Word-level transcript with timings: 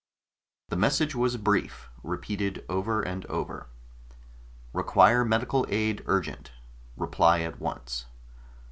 The 0.69 0.75
message 0.75 1.13
was 1.13 1.37
brief, 1.37 1.87
repeated 2.01 2.65
over 2.67 3.03
and 3.03 3.23
over: 3.27 3.67
REQUIRE 4.73 5.23
MEDICAL 5.25 5.67
AID 5.69 6.01
URGENT 6.07 6.51
REPLY 6.97 7.43
AT 7.43 7.59
ONCE. 7.61 8.07